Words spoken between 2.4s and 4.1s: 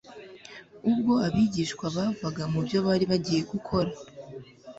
mu byo bari bagiye gukora,